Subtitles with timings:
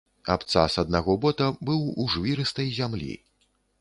[0.35, 3.11] Абцас аднаго бота быў у жвірыстай зямлі.